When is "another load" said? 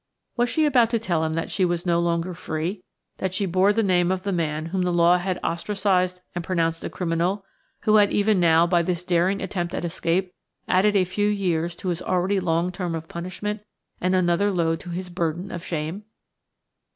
14.15-14.79